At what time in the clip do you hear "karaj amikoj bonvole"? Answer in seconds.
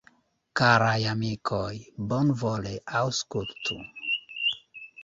0.61-2.75